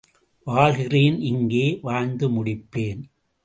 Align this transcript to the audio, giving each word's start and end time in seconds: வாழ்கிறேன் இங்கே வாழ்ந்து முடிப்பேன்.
வாழ்கிறேன் 0.47 1.21
இங்கே 1.21 1.79
வாழ்ந்து 1.81 2.29
முடிப்பேன். 2.29 3.01